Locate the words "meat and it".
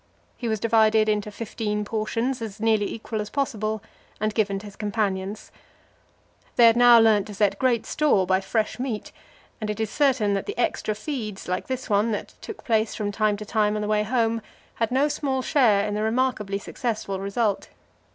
8.79-9.79